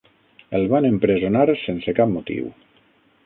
[0.59, 2.51] El van empresonar sense cap motiu.